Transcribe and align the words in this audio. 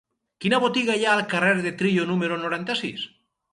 Quina 0.45 0.59
botiga 0.63 0.95
hi 1.01 1.05
ha 1.09 1.11
al 1.17 1.21
carrer 1.35 1.53
de 1.67 1.75
Trillo 1.83 2.09
número 2.15 2.43
noranta-sis? 2.47 3.09